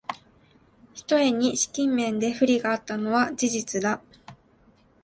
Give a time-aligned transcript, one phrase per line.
[0.95, 4.01] ひとえに資金面で不利があったのは事実だ